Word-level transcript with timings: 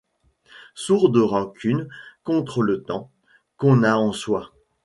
Sourde 0.73 1.17
rancune 1.17 1.87
contre 2.23 2.63
le 2.63 2.81
temps, 2.81 3.11
qu’on 3.57 3.83
a 3.83 3.93
en 3.97 4.11
soi. 4.11 4.51